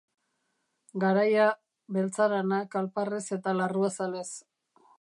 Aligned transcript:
Garaia, 1.03 1.43
beltzarana 1.97 2.63
kalparrez 2.77 3.23
eta 3.39 3.57
larruazalez. 3.59 4.29